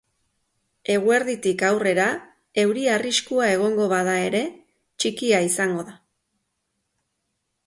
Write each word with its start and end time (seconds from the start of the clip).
Eguerditik 0.93 1.61
aurrera, 1.67 2.07
euri 2.63 2.87
arriskua 2.95 3.51
egongo 3.59 3.87
bada 3.95 4.19
ere, 4.31 4.43
txikia 5.05 5.47
izango 5.53 5.89
da. 5.93 5.97